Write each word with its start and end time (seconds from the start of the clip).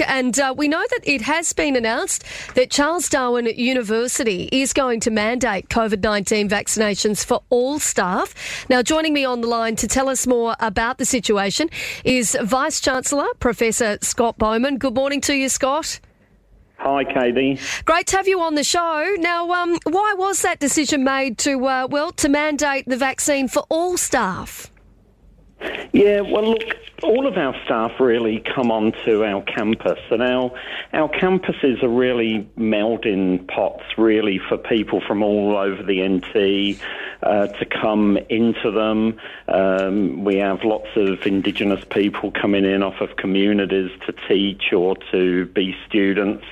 And 0.00 0.38
uh, 0.38 0.54
we 0.56 0.68
know 0.68 0.84
that 0.90 1.00
it 1.04 1.22
has 1.22 1.52
been 1.52 1.76
announced 1.76 2.24
that 2.54 2.70
Charles 2.70 3.08
Darwin 3.08 3.46
University 3.46 4.48
is 4.52 4.72
going 4.72 5.00
to 5.00 5.10
mandate 5.10 5.68
COVID 5.68 6.02
19 6.02 6.48
vaccinations 6.48 7.24
for 7.24 7.42
all 7.50 7.78
staff. 7.78 8.66
Now, 8.68 8.82
joining 8.82 9.12
me 9.12 9.24
on 9.24 9.40
the 9.40 9.46
line 9.46 9.76
to 9.76 9.88
tell 9.88 10.08
us 10.08 10.26
more 10.26 10.56
about 10.60 10.98
the 10.98 11.04
situation 11.04 11.70
is 12.04 12.36
Vice 12.42 12.80
Chancellor 12.80 13.26
Professor 13.38 13.98
Scott 14.02 14.38
Bowman. 14.38 14.78
Good 14.78 14.94
morning 14.94 15.20
to 15.22 15.34
you, 15.34 15.48
Scott. 15.48 16.00
Hi, 16.78 17.04
Katie. 17.04 17.58
Great 17.84 18.06
to 18.08 18.16
have 18.16 18.28
you 18.28 18.40
on 18.40 18.54
the 18.54 18.64
show. 18.64 19.14
Now, 19.18 19.50
um, 19.50 19.78
why 19.84 20.14
was 20.16 20.42
that 20.42 20.60
decision 20.60 21.04
made 21.04 21.38
to, 21.38 21.64
uh, 21.66 21.88
well, 21.90 22.12
to 22.12 22.28
mandate 22.28 22.86
the 22.86 22.98
vaccine 22.98 23.48
for 23.48 23.64
all 23.70 23.96
staff? 23.96 24.70
Yeah, 25.92 26.20
well, 26.20 26.50
look, 26.50 26.76
all 27.02 27.26
of 27.26 27.36
our 27.36 27.54
staff 27.64 27.92
really 27.98 28.40
come 28.54 28.70
onto 28.70 29.24
our 29.24 29.42
campus, 29.42 29.98
and 30.10 30.22
our 30.22 30.52
our 30.92 31.08
campuses 31.08 31.82
are 31.82 31.88
really 31.88 32.48
melding 32.58 33.46
pots, 33.48 33.84
really, 33.96 34.38
for 34.38 34.58
people 34.58 35.00
from 35.06 35.22
all 35.22 35.56
over 35.56 35.82
the 35.82 36.06
NT 36.06 36.78
uh, 37.22 37.46
to 37.46 37.64
come 37.64 38.18
into 38.28 38.70
them. 38.70 39.18
Um, 39.48 40.24
we 40.24 40.36
have 40.36 40.64
lots 40.64 40.88
of 40.96 41.26
Indigenous 41.26 41.84
people 41.90 42.30
coming 42.30 42.64
in 42.64 42.82
off 42.82 43.00
of 43.00 43.16
communities 43.16 43.90
to 44.06 44.14
teach 44.28 44.72
or 44.72 44.96
to 45.12 45.46
be 45.46 45.74
students. 45.86 46.44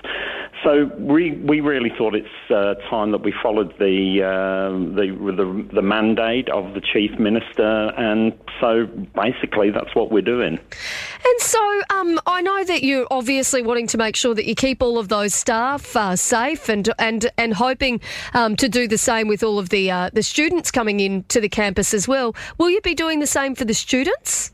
So 0.64 0.90
we 0.98 1.32
we 1.32 1.60
really 1.60 1.90
thought 1.98 2.14
it's 2.14 2.50
uh, 2.50 2.74
time 2.88 3.10
that 3.10 3.22
we 3.22 3.34
followed 3.42 3.74
the, 3.78 4.22
uh, 4.22 4.70
the, 4.96 5.32
the 5.36 5.74
the 5.74 5.82
mandate 5.82 6.48
of 6.48 6.72
the 6.72 6.80
chief 6.80 7.18
minister, 7.18 7.92
and 7.98 8.32
so 8.62 8.86
basically 9.14 9.70
that's 9.70 9.94
what 9.94 10.10
we're 10.10 10.22
doing. 10.22 10.58
And 10.58 11.40
so 11.40 11.82
um, 11.90 12.18
I 12.26 12.40
know 12.40 12.64
that 12.64 12.82
you're 12.82 13.06
obviously 13.10 13.60
wanting 13.60 13.88
to 13.88 13.98
make 13.98 14.16
sure 14.16 14.34
that 14.34 14.46
you 14.46 14.54
keep 14.54 14.82
all 14.82 14.98
of 14.98 15.08
those 15.08 15.34
staff 15.34 15.94
uh, 15.96 16.16
safe, 16.16 16.70
and 16.70 16.88
and 16.98 17.30
and 17.36 17.52
hoping 17.52 18.00
um, 18.32 18.56
to 18.56 18.66
do 18.66 18.88
the 18.88 18.98
same 18.98 19.28
with 19.28 19.42
all 19.42 19.58
of 19.58 19.68
the 19.68 19.90
uh, 19.90 20.08
the 20.14 20.22
students 20.22 20.70
coming 20.70 21.00
into 21.00 21.42
the 21.42 21.48
campus 21.50 21.92
as 21.92 22.08
well. 22.08 22.34
Will 22.56 22.70
you 22.70 22.80
be 22.80 22.94
doing 22.94 23.20
the 23.20 23.26
same 23.26 23.54
for 23.54 23.66
the 23.66 23.74
students? 23.74 24.53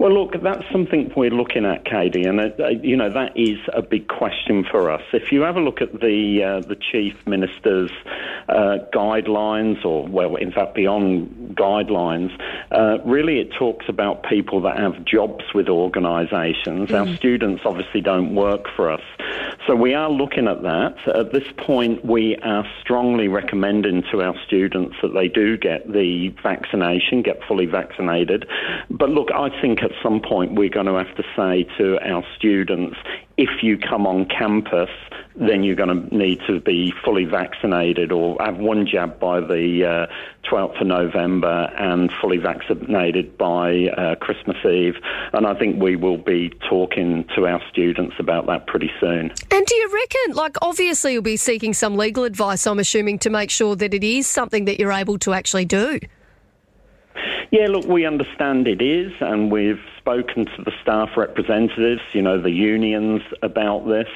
Well, 0.00 0.14
look, 0.14 0.32
that's 0.42 0.64
something 0.72 1.12
we're 1.14 1.28
looking 1.28 1.66
at, 1.66 1.84
Katie, 1.84 2.24
and 2.24 2.40
uh, 2.40 2.68
you 2.68 2.96
know 2.96 3.10
that 3.10 3.36
is 3.36 3.58
a 3.74 3.82
big 3.82 4.08
question 4.08 4.64
for 4.64 4.90
us. 4.90 5.02
If 5.12 5.30
you 5.30 5.42
have 5.42 5.56
a 5.56 5.60
look 5.60 5.82
at 5.82 5.92
the 5.92 6.42
uh, 6.42 6.66
the 6.66 6.74
chief 6.74 7.14
minister's 7.26 7.90
uh, 8.48 8.78
guidelines, 8.94 9.84
or 9.84 10.08
well, 10.08 10.36
in 10.36 10.52
fact, 10.52 10.74
beyond 10.74 11.54
guidelines, 11.54 12.30
uh, 12.70 12.96
really 13.04 13.40
it 13.40 13.52
talks 13.58 13.90
about 13.90 14.22
people 14.22 14.62
that 14.62 14.78
have 14.78 15.04
jobs 15.04 15.44
with 15.54 15.68
organisations. 15.68 16.88
Mm. 16.88 16.98
Our 16.98 17.16
students 17.16 17.64
obviously 17.66 18.00
don't 18.00 18.34
work 18.34 18.68
for 18.74 18.90
us, 18.90 19.02
so 19.66 19.76
we 19.76 19.94
are 19.94 20.10
looking 20.10 20.48
at 20.48 20.62
that. 20.62 20.96
At 21.14 21.32
this 21.32 21.44
point, 21.58 22.04
we 22.04 22.36
are 22.36 22.64
strongly 22.80 23.28
recommending 23.28 24.02
to 24.10 24.22
our 24.22 24.34
students 24.46 24.96
that 25.02 25.12
they 25.14 25.28
do 25.28 25.56
get 25.56 25.92
the 25.92 26.28
vaccination, 26.42 27.22
get 27.22 27.40
fully 27.46 27.66
vaccinated. 27.66 28.48
But 28.90 29.10
look, 29.10 29.28
I 29.32 29.48
think 29.60 29.82
at 29.82 29.90
some 30.02 30.20
point 30.20 30.54
we're 30.54 30.70
going 30.70 30.86
to 30.86 30.94
have 30.94 31.14
to 31.16 31.24
say 31.36 31.64
to 31.78 31.98
our 32.00 32.24
students, 32.36 32.96
if 33.40 33.62
you 33.62 33.78
come 33.78 34.06
on 34.06 34.26
campus, 34.26 34.90
then 35.34 35.62
you're 35.62 35.74
going 35.74 35.88
to 36.10 36.14
need 36.14 36.38
to 36.46 36.60
be 36.60 36.92
fully 37.02 37.24
vaccinated 37.24 38.12
or 38.12 38.36
have 38.38 38.58
one 38.58 38.86
jab 38.86 39.18
by 39.18 39.40
the 39.40 39.82
uh, 39.82 40.46
12th 40.46 40.78
of 40.78 40.86
November 40.86 41.72
and 41.78 42.12
fully 42.20 42.36
vaccinated 42.36 43.38
by 43.38 43.86
uh, 43.96 44.14
Christmas 44.16 44.58
Eve. 44.66 44.96
And 45.32 45.46
I 45.46 45.54
think 45.54 45.82
we 45.82 45.96
will 45.96 46.18
be 46.18 46.50
talking 46.68 47.24
to 47.34 47.46
our 47.46 47.62
students 47.70 48.16
about 48.18 48.46
that 48.48 48.66
pretty 48.66 48.90
soon. 49.00 49.32
And 49.50 49.66
do 49.66 49.74
you 49.74 49.90
reckon, 49.90 50.36
like, 50.36 50.56
obviously 50.60 51.14
you'll 51.14 51.22
be 51.22 51.38
seeking 51.38 51.72
some 51.72 51.96
legal 51.96 52.24
advice, 52.24 52.66
I'm 52.66 52.78
assuming, 52.78 53.20
to 53.20 53.30
make 53.30 53.48
sure 53.48 53.74
that 53.74 53.94
it 53.94 54.04
is 54.04 54.26
something 54.26 54.66
that 54.66 54.78
you're 54.78 54.92
able 54.92 55.18
to 55.20 55.32
actually 55.32 55.64
do? 55.64 55.98
Yeah, 57.50 57.68
look, 57.68 57.86
we 57.86 58.04
understand 58.04 58.68
it 58.68 58.82
is, 58.82 59.12
and 59.20 59.50
we've 59.50 59.80
spoken 60.10 60.46
to 60.46 60.62
the 60.64 60.72
staff 60.82 61.10
representatives, 61.16 62.02
you 62.12 62.22
know, 62.22 62.40
the 62.40 62.50
unions 62.50 63.22
about 63.42 63.86
this. 63.86 64.08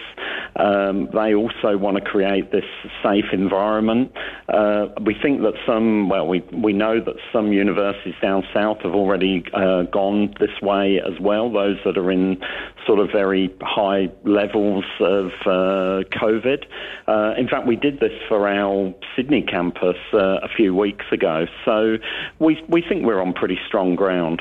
Um, 0.57 1.09
they 1.13 1.35
also 1.35 1.77
want 1.77 1.97
to 1.97 2.03
create 2.03 2.53
this 2.53 2.65
safe 3.03 3.27
environment. 3.33 4.13
Uh, 4.49 4.87
we 5.05 5.15
think 5.21 5.43
that 5.43 5.55
some, 5.67 6.09
well, 6.09 6.27
we, 6.29 6.41
we 6.53 6.73
know 6.73 7.01
that 7.01 7.17
some 7.33 7.53
universities 7.53 8.15
down 8.23 8.45
south 8.53 8.79
have 8.83 8.95
already 8.95 9.45
uh, 9.53 9.83
gone 9.83 10.35
this 10.39 10.61
way 10.63 11.01
as 11.01 11.19
well, 11.21 11.51
those 11.51 11.79
that 11.85 11.99
are 11.99 12.11
in 12.11 12.41
sort 12.87 13.01
of 13.01 13.11
very 13.11 13.55
high 13.63 14.11
levels 14.25 14.85
of 15.01 15.27
uh, 15.47 16.05
COVID. 16.13 16.65
Uh, 17.09 17.35
in 17.37 17.49
fact, 17.49 17.67
we 17.67 17.77
did 17.77 17.99
this 18.01 18.13
for 18.29 18.49
our 18.49 18.95
Sydney 19.17 19.43
campus 19.43 19.97
uh, 20.13 20.39
a 20.43 20.49
few 20.55 20.75
weeks 20.75 21.07
ago. 21.11 21.47
So 21.65 21.97
we, 22.39 22.63
we 22.69 22.83
think 22.83 23.05
we're 23.05 23.21
on 23.21 23.33
pretty 23.33 23.59
strong 23.67 23.97
ground. 23.97 24.41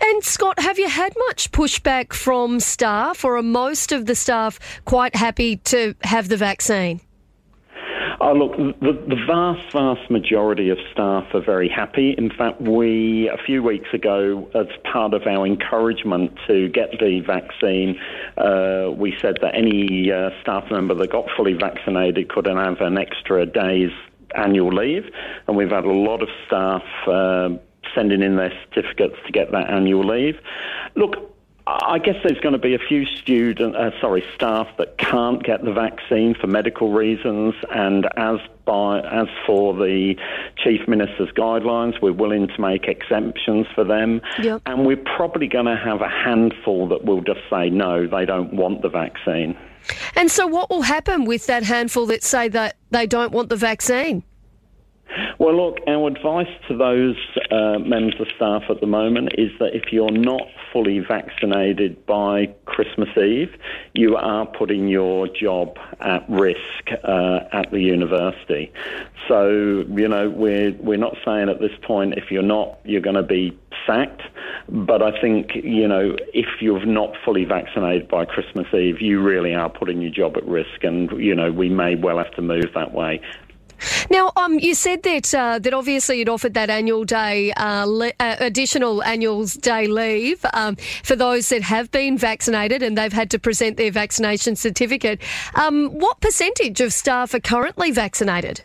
And 0.00 0.24
Scott, 0.24 0.58
have 0.58 0.78
you 0.78 0.88
had 0.88 1.12
much 1.28 1.52
pushback 1.52 2.12
from 2.12 2.58
staff, 2.60 3.24
or 3.24 3.36
are 3.36 3.42
most 3.42 3.92
of 3.92 4.06
the 4.06 4.14
staff 4.14 4.58
quite 4.84 5.14
happy 5.14 5.35
to 5.36 5.94
have 6.02 6.28
the 6.28 6.36
vaccine? 6.36 7.00
Oh, 8.18 8.32
look, 8.32 8.56
the, 8.56 8.92
the, 8.92 9.16
vast, 9.26 9.72
vast 9.72 10.10
majority 10.10 10.70
of 10.70 10.78
staff 10.90 11.26
are 11.34 11.44
very 11.44 11.68
happy. 11.68 12.14
In 12.16 12.30
fact, 12.30 12.60
we, 12.62 13.28
a 13.28 13.36
few 13.36 13.62
weeks 13.62 13.88
ago, 13.92 14.48
as 14.54 14.66
part 14.90 15.12
of 15.12 15.26
our 15.26 15.46
encouragement 15.46 16.32
to 16.46 16.68
get 16.70 16.92
the 16.98 17.20
vaccine, 17.20 18.00
uh, 18.38 18.90
we 18.90 19.14
said 19.20 19.36
that 19.42 19.54
any 19.54 20.10
uh, 20.10 20.30
staff 20.40 20.64
member 20.70 20.94
that 20.94 21.12
got 21.12 21.26
fully 21.36 21.52
vaccinated 21.52 22.30
could 22.30 22.46
have 22.46 22.80
an 22.80 22.96
extra 22.96 23.44
day's 23.44 23.92
annual 24.34 24.72
leave. 24.72 25.04
And 25.46 25.56
we've 25.56 25.70
had 25.70 25.84
a 25.84 25.92
lot 25.92 26.22
of 26.22 26.28
staff 26.46 26.82
uh, 27.06 27.50
sending 27.94 28.22
in 28.22 28.36
their 28.36 28.52
certificates 28.64 29.16
to 29.26 29.32
get 29.32 29.52
that 29.52 29.68
annual 29.68 30.06
leave. 30.06 30.36
Look, 30.94 31.35
I 31.68 31.98
guess 31.98 32.14
there's 32.22 32.38
going 32.38 32.52
to 32.52 32.60
be 32.60 32.74
a 32.74 32.78
few 32.78 33.04
student, 33.06 33.74
uh, 33.74 33.90
sorry, 34.00 34.24
staff 34.36 34.68
that 34.78 34.98
can't 34.98 35.42
get 35.42 35.64
the 35.64 35.72
vaccine 35.72 36.34
for 36.34 36.46
medical 36.46 36.92
reasons, 36.92 37.54
and 37.70 38.06
as 38.16 38.38
by 38.64 39.00
as 39.00 39.26
for 39.44 39.74
the 39.74 40.14
chief 40.56 40.86
minister's 40.86 41.30
guidelines, 41.30 42.00
we're 42.00 42.12
willing 42.12 42.46
to 42.46 42.60
make 42.60 42.84
exemptions 42.84 43.66
for 43.74 43.82
them, 43.82 44.20
yep. 44.40 44.62
and 44.66 44.86
we're 44.86 44.96
probably 45.16 45.48
going 45.48 45.66
to 45.66 45.76
have 45.76 46.02
a 46.02 46.08
handful 46.08 46.86
that 46.86 47.04
will 47.04 47.20
just 47.20 47.40
say 47.50 47.68
no, 47.68 48.06
they 48.06 48.24
don't 48.24 48.52
want 48.52 48.82
the 48.82 48.88
vaccine. 48.88 49.56
And 50.14 50.30
so, 50.30 50.46
what 50.46 50.70
will 50.70 50.82
happen 50.82 51.24
with 51.24 51.46
that 51.46 51.64
handful 51.64 52.06
that 52.06 52.22
say 52.22 52.46
that 52.48 52.76
they 52.90 53.06
don't 53.06 53.32
want 53.32 53.48
the 53.48 53.56
vaccine? 53.56 54.22
Well, 55.38 55.56
look, 55.56 55.78
our 55.86 56.08
advice 56.08 56.52
to 56.68 56.76
those 56.76 57.16
uh, 57.50 57.78
members 57.78 58.20
of 58.20 58.28
staff 58.36 58.64
at 58.70 58.80
the 58.80 58.86
moment 58.86 59.30
is 59.38 59.50
that 59.58 59.74
if 59.74 59.92
you're 59.92 60.10
not 60.10 60.42
fully 60.72 60.98
vaccinated 60.98 62.04
by 62.06 62.46
Christmas 62.64 63.08
Eve, 63.16 63.54
you 63.94 64.16
are 64.16 64.46
putting 64.46 64.88
your 64.88 65.28
job 65.28 65.78
at 66.00 66.28
risk 66.28 66.90
uh, 67.04 67.40
at 67.52 67.70
the 67.70 67.80
university. 67.80 68.72
So, 69.28 69.84
you 69.88 70.08
know, 70.08 70.30
we're, 70.30 70.72
we're 70.74 70.98
not 70.98 71.16
saying 71.24 71.48
at 71.48 71.60
this 71.60 71.76
point 71.82 72.14
if 72.16 72.30
you're 72.30 72.42
not, 72.42 72.78
you're 72.84 73.00
going 73.00 73.16
to 73.16 73.22
be 73.22 73.58
sacked. 73.86 74.22
But 74.68 75.02
I 75.02 75.20
think, 75.20 75.54
you 75.54 75.86
know, 75.86 76.16
if 76.34 76.60
you're 76.60 76.84
not 76.84 77.14
fully 77.24 77.44
vaccinated 77.44 78.08
by 78.08 78.24
Christmas 78.24 78.66
Eve, 78.74 79.00
you 79.00 79.20
really 79.20 79.54
are 79.54 79.70
putting 79.70 80.02
your 80.02 80.10
job 80.10 80.36
at 80.36 80.46
risk. 80.46 80.82
And, 80.82 81.10
you 81.12 81.34
know, 81.34 81.52
we 81.52 81.68
may 81.68 81.94
well 81.94 82.18
have 82.18 82.32
to 82.32 82.42
move 82.42 82.66
that 82.74 82.92
way. 82.92 83.20
Now, 84.10 84.32
um, 84.36 84.58
you 84.58 84.74
said 84.74 85.02
that 85.02 85.34
uh, 85.34 85.58
that 85.58 85.74
obviously 85.74 86.18
you'd 86.18 86.28
offered 86.28 86.54
that 86.54 86.70
annual 86.70 87.04
day, 87.04 87.52
uh, 87.52 87.84
le- 87.86 88.12
uh, 88.20 88.36
additional 88.40 89.02
annual 89.02 89.44
day 89.46 89.86
leave 89.86 90.44
um, 90.52 90.76
for 91.02 91.16
those 91.16 91.48
that 91.48 91.62
have 91.62 91.90
been 91.90 92.18
vaccinated 92.18 92.82
and 92.82 92.96
they've 92.96 93.12
had 93.12 93.30
to 93.30 93.38
present 93.38 93.76
their 93.76 93.90
vaccination 93.90 94.56
certificate. 94.56 95.20
Um, 95.54 95.90
what 95.98 96.20
percentage 96.20 96.80
of 96.80 96.92
staff 96.92 97.34
are 97.34 97.40
currently 97.40 97.90
vaccinated? 97.90 98.62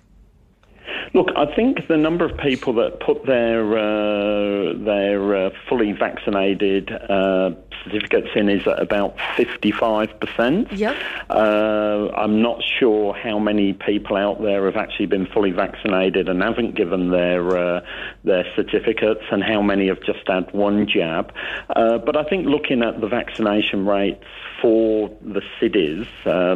Look, 1.14 1.28
I 1.36 1.54
think 1.56 1.88
the 1.88 1.98
number 1.98 2.24
of 2.26 2.38
people 2.38 2.74
that 2.76 3.02
put 3.02 3.26
their 3.26 3.78
uh, 3.78 4.74
their 4.78 5.48
uh, 5.48 5.50
fully 5.68 5.92
vaccinated 5.92 6.90
uh, 6.92 7.52
certificates 7.84 8.30
in 8.36 8.50
is 8.50 8.66
at 8.68 8.82
about 8.82 9.18
55%. 9.38 10.78
Yep. 10.78 10.96
Uh, 11.30 12.10
I'm 12.16 12.42
not 12.42 12.62
sure 12.80 13.14
how 13.14 13.40
many 13.40 13.74
people 13.74 14.18
out 14.18 14.42
there 14.42 14.66
have 14.66 14.76
actually 14.76 15.08
been 15.08 15.26
fully 15.28 15.52
vaccinated 15.52 16.30
and 16.30 16.42
haven't 16.42 16.76
given 16.76 17.12
their 17.12 17.58
uh, 17.58 17.82
their 18.24 18.46
certificates, 18.56 19.24
and 19.32 19.44
how 19.44 19.62
many 19.62 19.88
have 19.88 20.02
just 20.04 20.28
had 20.28 20.52
one 20.54 20.88
jab. 20.88 21.34
Uh, 21.70 21.98
but 21.98 22.16
I 22.16 22.24
think 22.24 22.46
looking 22.46 22.84
at 22.84 23.02
the 23.02 23.08
vaccination 23.08 23.86
rates 23.86 24.24
for 24.62 25.10
the 25.22 25.42
cities 25.60 26.06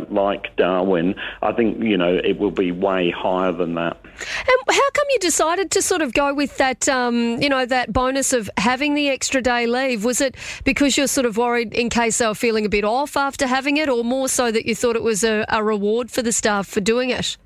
like 0.10 0.56
Darwin, 0.58 1.16
I 1.42 1.52
think 1.54 1.84
you 1.84 1.98
know 1.98 2.20
it 2.24 2.40
will 2.40 2.52
be 2.52 2.72
way 2.72 3.12
higher 3.12 3.52
than 3.52 3.76
that. 3.76 3.98
And 4.06 4.76
how 4.76 4.90
come 4.92 5.06
you 5.10 5.20
decided 5.20 5.72
to 5.72 5.82
sort 5.82 6.02
of 6.02 6.14
go 6.14 6.34
with 6.34 6.56
that, 6.58 6.88
um, 6.88 7.42
you 7.42 7.50
know, 7.50 7.66
that 7.66 7.92
bonus 7.92 8.34
of 8.34 8.50
having 8.58 8.94
the 8.94 9.10
extra 9.10 9.42
day 9.42 9.68
leave? 9.68 10.06
Was 10.06 10.22
it 10.22 10.36
because 10.64 10.98
you're 10.98 11.08
sort 11.16 11.26
of 11.26 11.38
worried 11.38 11.74
in 11.74 11.90
case 11.90 12.20
they 12.20 12.28
were 12.28 12.36
feeling 12.36 12.66
a 12.66 12.70
bit 12.70 12.84
off 12.84 13.18
after 13.18 13.48
having 13.48 13.78
it, 13.78 13.90
or 13.90 14.04
more 14.04 14.28
so 14.28 14.52
that 14.52 14.66
you 14.66 14.76
thought 14.76 14.96
it 14.96 15.04
was 15.04 15.24
a, 15.24 15.46
a 15.50 15.64
reward 15.64 16.12
for 16.12 16.22
the 16.22 16.32
staff 16.32 16.68
for 16.68 16.82
doing 16.82 17.10
it? 17.10 17.38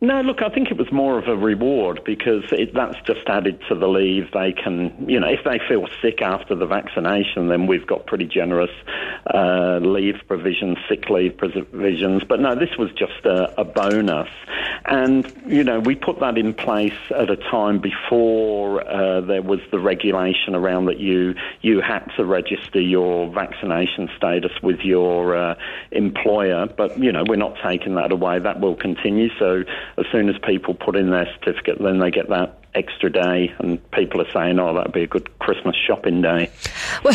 No, 0.00 0.20
look, 0.20 0.42
I 0.42 0.50
think 0.50 0.70
it 0.70 0.76
was 0.76 0.83
more 0.94 1.18
of 1.18 1.28
a 1.28 1.36
reward 1.36 2.00
because 2.04 2.44
it, 2.52 2.72
that's 2.72 2.96
just 3.06 3.26
added 3.26 3.60
to 3.68 3.74
the 3.74 3.88
leave. 3.88 4.30
They 4.32 4.52
can, 4.52 5.08
you 5.08 5.20
know, 5.20 5.28
if 5.28 5.44
they 5.44 5.58
feel 5.68 5.86
sick 6.00 6.22
after 6.22 6.54
the 6.54 6.66
vaccination, 6.66 7.48
then 7.48 7.66
we've 7.66 7.86
got 7.86 8.06
pretty 8.06 8.26
generous 8.26 8.70
uh, 9.32 9.78
leave 9.82 10.16
provisions, 10.26 10.78
sick 10.88 11.10
leave 11.10 11.36
provisions. 11.36 12.22
But 12.24 12.40
no, 12.40 12.54
this 12.54 12.70
was 12.78 12.90
just 12.92 13.24
a, 13.24 13.60
a, 13.60 13.64
bonus. 13.64 14.28
And, 14.84 15.30
you 15.46 15.64
know, 15.64 15.80
we 15.80 15.94
put 15.96 16.20
that 16.20 16.38
in 16.38 16.54
place 16.54 16.92
at 17.10 17.30
a 17.30 17.36
time 17.36 17.80
before 17.80 18.86
uh, 18.86 19.20
there 19.22 19.42
was 19.42 19.60
the 19.70 19.78
regulation 19.78 20.54
around 20.54 20.86
that 20.86 21.00
you, 21.00 21.34
you 21.62 21.80
had 21.80 22.06
to 22.16 22.24
register 22.24 22.80
your 22.80 23.32
vaccination 23.32 24.08
status 24.16 24.52
with 24.62 24.80
your 24.80 25.36
uh, 25.36 25.54
employer. 25.90 26.66
But, 26.66 26.98
you 26.98 27.10
know, 27.10 27.24
we're 27.26 27.36
not 27.36 27.56
taking 27.64 27.96
that 27.96 28.12
away. 28.12 28.38
That 28.38 28.60
will 28.60 28.76
continue. 28.76 29.28
So, 29.38 29.64
as 29.98 30.04
soon 30.12 30.28
as 30.28 30.36
people 30.46 30.74
put 30.84 30.96
in 30.96 31.10
their 31.10 31.26
certificate, 31.38 31.78
then 31.80 31.98
they 31.98 32.10
get 32.10 32.28
that 32.28 32.58
extra 32.74 33.10
day, 33.10 33.54
and 33.58 33.78
people 33.92 34.20
are 34.20 34.30
saying, 34.32 34.58
"Oh, 34.58 34.74
that'd 34.74 34.92
be 34.92 35.02
a 35.02 35.06
good 35.06 35.38
Christmas 35.38 35.76
shopping 35.76 36.22
day." 36.22 36.50
Well- 37.02 37.14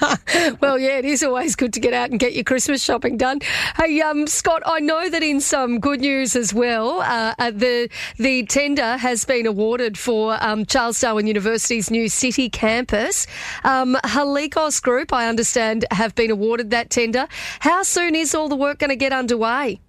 well, 0.60 0.78
yeah, 0.78 0.98
it 0.98 1.04
is 1.04 1.22
always 1.22 1.56
good 1.56 1.72
to 1.72 1.80
get 1.80 1.92
out 1.92 2.10
and 2.10 2.20
get 2.20 2.34
your 2.34 2.44
Christmas 2.44 2.82
shopping 2.82 3.16
done. 3.16 3.40
Hey, 3.76 4.00
um, 4.00 4.26
Scott, 4.26 4.62
I 4.64 4.80
know 4.80 5.08
that 5.08 5.22
in 5.22 5.40
some 5.40 5.80
good 5.80 6.00
news 6.00 6.36
as 6.36 6.54
well, 6.54 7.00
uh, 7.00 7.34
uh 7.38 7.50
the 7.50 7.88
the 8.16 8.44
tender 8.44 8.96
has 8.96 9.24
been 9.24 9.46
awarded 9.46 9.98
for 9.98 10.36
um, 10.40 10.66
Charles 10.66 11.00
Darwin 11.00 11.26
University's 11.26 11.90
new 11.90 12.08
city 12.08 12.48
campus. 12.48 13.26
Um, 13.64 13.96
Halikos 14.04 14.80
Group, 14.80 15.12
I 15.12 15.28
understand, 15.28 15.84
have 15.90 16.14
been 16.14 16.30
awarded 16.30 16.70
that 16.70 16.90
tender. 16.90 17.26
How 17.60 17.82
soon 17.82 18.14
is 18.14 18.34
all 18.34 18.48
the 18.48 18.56
work 18.56 18.78
going 18.78 18.90
to 18.90 18.96
get 18.96 19.12
underway? 19.12 19.80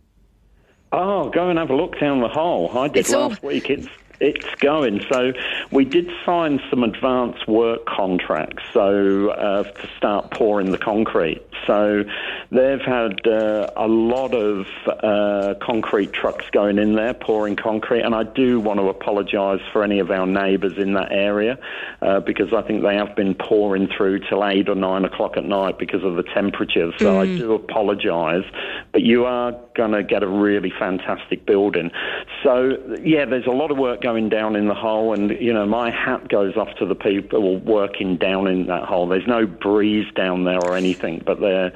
Oh, 0.92 1.30
go 1.30 1.50
and 1.50 1.60
have 1.60 1.70
a 1.70 1.76
look 1.76 2.00
down 2.00 2.22
the 2.22 2.28
hole. 2.28 2.78
I 2.78 2.88
did 2.88 3.02
it's 3.02 3.12
last 3.12 3.44
all... 3.44 3.50
week. 3.50 3.70
It's 3.70 3.88
it's 4.20 4.54
going. 4.56 5.02
So 5.10 5.34
we 5.72 5.86
did 5.86 6.10
sign 6.26 6.60
some 6.70 6.84
advance 6.84 7.48
work 7.48 7.86
contracts 7.86 8.64
so 8.74 9.30
uh, 9.30 9.64
to 9.64 9.90
start 9.98 10.32
pouring 10.32 10.72
the 10.72 10.78
concrete. 10.78 11.42
So 11.66 12.04
they've 12.52 12.82
had 12.82 13.26
uh, 13.28 13.70
a 13.76 13.88
lot 13.88 14.34
of 14.34 14.66
uh, 14.88 15.56
concrete 15.62 16.14
trucks 16.14 16.46
going 16.52 16.80
in 16.80 16.96
there 16.96 17.14
pouring 17.14 17.56
concrete, 17.56 18.02
and 18.02 18.16
I 18.16 18.24
do 18.24 18.60
want 18.60 18.80
to 18.80 18.88
apologise 18.88 19.62
for 19.72 19.84
any 19.84 20.00
of 20.00 20.10
our 20.12 20.26
neighbours 20.26 20.78
in 20.78 20.94
that 20.94 21.12
area 21.12 21.60
uh, 22.02 22.20
because 22.22 22.54
I 22.54 22.62
think 22.62 22.82
they 22.84 22.96
have 22.96 23.16
been 23.16 23.36
pouring 23.36 23.88
through 23.96 24.20
till 24.28 24.46
eight 24.46 24.68
or 24.70 24.76
nine 24.76 25.06
o'clock 25.06 25.38
at 25.38 25.46
night 25.46 25.78
because 25.78 26.04
of 26.04 26.16
the 26.16 26.24
temperatures. 26.24 26.94
So 26.98 27.14
mm. 27.14 27.20
I 27.20 27.38
do 27.38 27.54
apologise, 27.54 28.46
but 28.92 29.04
you 29.04 29.26
are 29.26 29.54
going 29.76 29.92
to 29.92 30.04
get 30.04 30.24
a 30.24 30.28
really 30.28 30.72
fantastic 30.78 31.46
building. 31.46 31.92
So 32.44 32.78
yeah, 33.04 33.26
there's 33.26 33.46
a 33.46 33.52
lot 33.52 33.72
of 33.72 33.78
work 33.78 34.02
going 34.02 34.30
down 34.30 34.56
in 34.56 34.68
the 34.68 34.74
hole, 34.74 35.14
and 35.14 35.32
you 35.32 35.54
know 35.54 35.66
my 35.66 35.92
hat 35.92 36.30
goes 36.30 36.56
off 36.58 36.70
to 36.80 36.86
the 36.86 36.96
people 36.96 37.58
working 37.60 38.18
down 38.18 38.48
in 38.48 38.68
that 38.68 38.84
hole. 38.84 39.08
There's 39.08 39.28
no 39.28 39.46
breeze 39.46 40.12
down 40.16 40.44
there 40.44 40.60
or 40.60 40.76
anything, 40.76 41.22
but 41.26 41.40
they're 41.40 41.72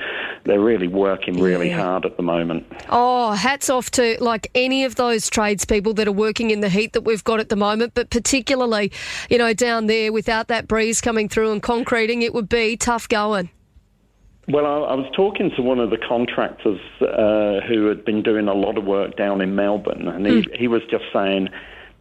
they're 0.46 0.60
really 0.60 0.88
working 0.88 1.40
really 1.42 1.70
yeah. 1.70 1.82
hard 1.82 2.06
at 2.06 2.18
the 2.18 2.24
moment. 2.24 2.66
Oh, 2.90 3.32
hats 3.32 3.70
off 3.70 3.92
to 3.92 4.18
like 4.22 4.50
any 4.56 4.84
of 4.84 4.96
those 4.96 5.30
tradespeople 5.30 5.94
that 5.96 6.08
are 6.08 6.12
working 6.12 6.52
in 6.52 6.62
the 6.62 6.70
heat 6.70 6.94
that 6.94 7.02
we've 7.02 7.24
got 7.24 7.40
at 7.40 7.50
the 7.50 7.56
moment, 7.56 7.94
but 7.94 8.10
particularly, 8.10 8.92
you 9.30 9.38
know, 9.38 9.54
down 9.54 9.88
there 9.88 10.12
without 10.12 10.48
that 10.48 10.68
breeze 10.68 11.02
coming 11.02 11.30
through 11.30 11.52
and 11.52 11.62
concreting, 11.62 12.22
it 12.22 12.34
would 12.34 12.50
be 12.50 12.78
tough 12.78 13.08
going. 13.08 13.50
Well, 14.48 14.66
I, 14.66 14.92
I 14.92 14.96
was 14.96 15.10
talking 15.16 15.52
to 15.56 15.62
one 15.62 15.80
of 15.80 15.90
the 15.90 15.98
contractors 15.98 16.80
uh, 17.02 17.66
who 17.68 17.88
had 17.88 18.04
been 18.04 18.22
doing 18.24 18.48
a 18.48 18.54
lot 18.54 18.78
of 18.78 18.84
work 18.84 19.16
down 19.16 19.42
in 19.42 19.56
Melbourne, 19.56 20.08
and 20.08 20.26
he, 20.26 20.34
mm. 20.34 20.58
he 20.58 20.68
was 20.68 20.82
just 20.90 21.06
saying 21.14 21.50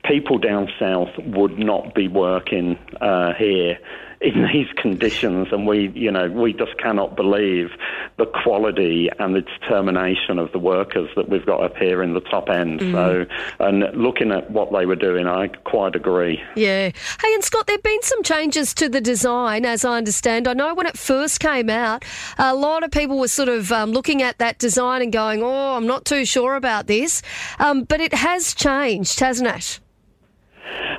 people 0.04 0.38
down 0.38 0.68
south 0.80 1.10
would 1.18 1.58
not 1.58 1.94
be 1.94 2.08
working 2.08 2.76
uh, 3.00 3.32
here 3.34 3.78
in 4.22 4.48
these 4.52 4.68
conditions, 4.76 5.48
and 5.52 5.66
we, 5.66 5.90
you 5.94 6.10
know, 6.10 6.28
we 6.28 6.52
just 6.52 6.78
cannot 6.78 7.16
believe 7.16 7.70
the 8.18 8.26
quality 8.26 9.08
and 9.18 9.34
the 9.34 9.42
determination 9.42 10.38
of 10.38 10.52
the 10.52 10.58
workers 10.58 11.10
that 11.16 11.28
we've 11.28 11.44
got 11.44 11.62
up 11.62 11.76
here 11.76 12.02
in 12.02 12.14
the 12.14 12.20
top 12.20 12.48
end. 12.48 12.80
Mm. 12.80 12.92
So, 12.92 13.26
and 13.58 13.84
looking 14.00 14.30
at 14.30 14.50
what 14.50 14.72
they 14.72 14.86
were 14.86 14.96
doing, 14.96 15.26
I 15.26 15.48
quite 15.48 15.96
agree. 15.96 16.40
Yeah. 16.54 16.90
Hey, 17.20 17.34
and 17.34 17.42
Scott, 17.42 17.66
there've 17.66 17.82
been 17.82 18.02
some 18.02 18.22
changes 18.22 18.74
to 18.74 18.88
the 18.88 19.00
design, 19.00 19.64
as 19.64 19.84
I 19.84 19.96
understand. 19.96 20.46
I 20.46 20.52
know 20.52 20.74
when 20.74 20.86
it 20.86 20.96
first 20.96 21.40
came 21.40 21.68
out, 21.68 22.04
a 22.38 22.54
lot 22.54 22.84
of 22.84 22.90
people 22.90 23.18
were 23.18 23.28
sort 23.28 23.48
of 23.48 23.72
um, 23.72 23.90
looking 23.90 24.22
at 24.22 24.38
that 24.38 24.58
design 24.58 25.02
and 25.02 25.12
going, 25.12 25.42
"Oh, 25.42 25.76
I'm 25.76 25.86
not 25.86 26.04
too 26.04 26.24
sure 26.24 26.54
about 26.54 26.86
this," 26.86 27.22
um, 27.58 27.84
but 27.84 28.00
it 28.00 28.14
has 28.14 28.54
changed, 28.54 29.20
hasn't 29.20 29.48
it? 29.48 29.80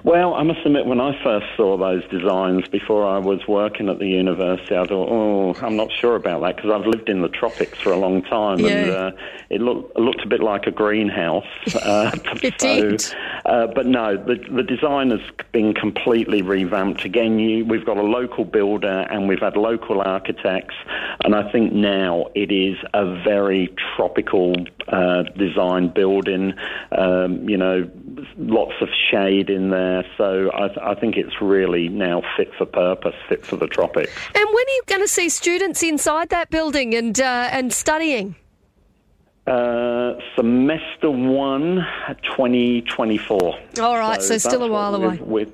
Well, 0.03 0.33
I 0.33 0.43
must 0.43 0.59
admit, 0.65 0.85
when 0.85 0.99
I 0.99 1.17
first 1.23 1.45
saw 1.55 1.77
those 1.77 2.03
designs 2.09 2.67
before 2.67 3.07
I 3.07 3.19
was 3.19 3.47
working 3.47 3.87
at 3.87 3.99
the 3.99 4.07
university, 4.07 4.75
I 4.75 4.85
thought, 4.85 5.09
oh, 5.09 5.55
I'm 5.65 5.77
not 5.77 5.91
sure 5.91 6.15
about 6.15 6.41
that 6.41 6.57
because 6.57 6.71
I've 6.71 6.85
lived 6.85 7.09
in 7.09 7.21
the 7.21 7.29
tropics 7.29 7.79
for 7.79 7.91
a 7.91 7.97
long 7.97 8.21
time, 8.23 8.59
yeah. 8.59 8.67
and 8.69 8.91
uh, 8.91 9.11
it, 9.49 9.61
looked, 9.61 9.97
looked 9.97 10.21
a 10.21 10.27
bit 10.27 10.41
like 10.41 10.67
a 10.67 10.71
greenhouse. 10.71 11.45
Uh, 11.73 12.11
it 12.43 12.59
so, 12.59 12.81
did. 12.81 13.15
Uh, 13.45 13.67
but 13.67 13.85
no, 13.85 14.17
the, 14.17 14.35
the 14.51 14.63
design 14.63 15.11
has 15.11 15.21
been 15.53 15.73
completely 15.73 16.41
revamped. 16.41 17.05
Again, 17.05 17.39
you, 17.39 17.65
we've 17.65 17.85
got 17.85 17.97
a 17.97 18.03
local 18.03 18.43
builder 18.43 19.07
and 19.09 19.29
we've 19.29 19.39
had 19.39 19.55
local 19.55 20.01
architects, 20.01 20.75
and 21.23 21.33
I 21.33 21.49
think 21.51 21.71
now 21.71 22.25
it 22.35 22.51
is 22.51 22.77
a 22.93 23.05
very 23.23 23.73
tropical 23.95 24.55
uh, 24.89 25.23
design 25.37 25.89
building. 25.89 26.53
Um, 26.91 27.47
you 27.47 27.57
know, 27.57 27.89
lots 28.37 28.73
of 28.81 28.89
shade 29.11 29.49
in 29.49 29.69
there. 29.69 30.05
So 30.17 30.51
I, 30.53 30.67
th- 30.67 30.79
I, 30.81 30.95
think 30.95 31.17
it's 31.17 31.41
really 31.41 31.89
now 31.89 32.21
fit 32.37 32.53
for 32.57 32.65
purpose, 32.65 33.15
fit 33.27 33.45
for 33.45 33.55
the 33.55 33.67
tropics. 33.67 34.11
And 34.35 34.45
when 34.45 34.65
are 34.67 34.75
you 34.75 34.83
going 34.87 35.01
to 35.01 35.07
see 35.07 35.29
students 35.29 35.83
inside 35.83 36.29
that 36.29 36.49
building 36.49 36.93
and 36.93 37.19
uh, 37.19 37.49
and 37.51 37.73
studying? 37.73 38.35
Uh, 39.45 40.13
semester 40.37 41.11
one, 41.11 41.85
2024. 42.23 43.59
All 43.81 43.97
right, 43.97 44.21
so, 44.21 44.37
so 44.37 44.49
still 44.49 44.63
a 44.63 44.69
while 44.69 44.95
away. 44.95 45.19
We're, 45.21 45.47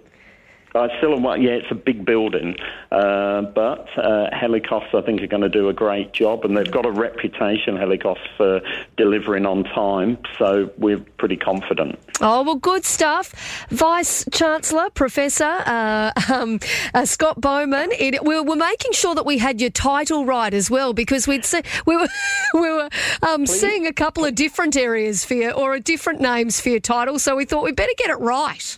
uh, 0.76 0.88
still, 0.98 1.20
yeah, 1.38 1.52
it's 1.52 1.72
a 1.72 1.76
big 1.76 2.06
building, 2.06 2.56
uh, 2.92 3.42
but 3.42 3.88
uh, 3.98 4.30
Halikos, 4.32 4.94
I 4.94 5.02
think, 5.02 5.22
are 5.22 5.28
going 5.28 5.42
to 5.42 5.50
do 5.50 5.70
a 5.70 5.74
great 5.74 6.14
job, 6.14 6.46
and 6.46 6.56
they've 6.56 6.70
got 6.70 6.86
a 6.86 6.92
reputation, 6.92 7.76
Halikos, 7.76 8.20
for 8.38 8.62
delivering 8.96 9.46
on 9.46 9.64
time, 9.64 10.20
so 10.38 10.72
we're 10.78 11.00
pretty 11.18 11.38
confident. 11.38 11.98
Oh, 12.22 12.44
well, 12.44 12.56
good 12.56 12.86
stuff. 12.86 13.66
Vice 13.70 14.26
Chancellor, 14.32 14.90
Professor 14.92 15.44
uh, 15.66 16.12
um, 16.34 16.60
uh, 16.94 17.06
Scott 17.06 17.42
Bowman, 17.42 17.90
it, 17.98 18.24
we 18.24 18.40
were 18.40 18.56
making 18.56 18.92
sure 18.92 19.16
that 19.16 19.26
we 19.26 19.40
had 19.40 19.60
your 19.60 19.72
title 19.72 20.26
right 20.26 20.54
as 20.54 20.70
well, 20.70 20.94
because 20.94 21.28
we'd 21.28 21.46
see, 21.46 21.62
we 21.88 21.98
were, 21.98 22.08
we 22.54 22.72
were 22.72 22.90
um, 23.28 23.48
seeing 23.48 23.88
a 23.88 23.94
couple 23.94 24.24
of 24.24 24.36
different 24.36 24.78
areas 24.78 25.26
for 25.26 25.34
you, 25.34 25.52
or 25.52 25.80
different 25.80 26.22
names 26.22 26.60
for 26.60 26.70
your 26.70 26.80
title, 26.80 27.18
so 27.18 27.36
we 27.36 27.46
thought 27.46 27.64
we'd 27.64 27.76
better 27.76 27.94
get 27.98 28.12
it 28.12 28.20
right. 28.20 28.78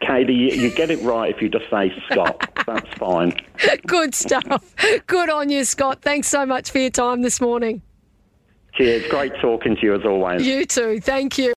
Katie, 0.00 0.34
you, 0.34 0.48
you, 0.48 0.70
get 0.70 0.90
it 0.90 1.02
right 1.02 1.34
if 1.34 1.40
you 1.40 1.48
just 1.48 1.70
say 1.70 1.92
Scott. 2.10 2.50
That's 2.66 2.88
fine. 2.98 3.32
Good 3.86 4.14
stuff. 4.14 4.74
Good 5.06 5.30
on 5.30 5.48
you, 5.48 5.64
Scott. 5.64 6.02
Thanks 6.02 6.28
so 6.28 6.44
much 6.44 6.70
for 6.70 6.78
your 6.78 6.90
time 6.90 7.22
this 7.22 7.40
morning. 7.40 7.82
Cheers. 8.74 9.08
Great 9.08 9.32
talking 9.40 9.74
to 9.76 9.82
you 9.82 9.94
as 9.94 10.04
always. 10.04 10.46
You 10.46 10.66
too. 10.66 11.00
Thank 11.00 11.38
you. 11.38 11.54